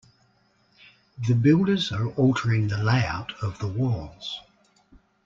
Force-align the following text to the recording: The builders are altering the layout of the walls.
The 1.27 1.35
builders 1.35 1.91
are 1.91 2.07
altering 2.13 2.69
the 2.69 2.79
layout 2.83 3.33
of 3.43 3.59
the 3.59 3.67
walls. 3.67 4.41